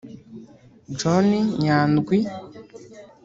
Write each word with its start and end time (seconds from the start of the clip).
John 0.99 1.27
Nyandwi 1.61 2.17